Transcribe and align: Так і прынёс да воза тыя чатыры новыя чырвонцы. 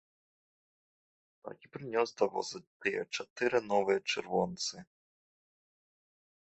Так 1.49 1.57
і 1.67 1.71
прынёс 1.77 2.09
да 2.21 2.25
воза 2.37 2.59
тыя 2.85 3.01
чатыры 3.15 3.59
новыя 3.71 3.99
чырвонцы. 4.13 4.75